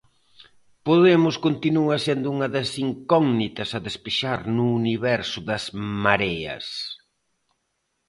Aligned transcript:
Podemos 0.87 1.35
continúa 1.45 1.95
sendo 2.05 2.27
unha 2.35 2.47
das 2.55 2.69
incógnitas 2.87 3.69
a 3.71 3.79
despexar 3.87 4.39
no 4.55 4.65
universo 4.79 5.37
das 5.49 5.63
mareas. 6.03 6.65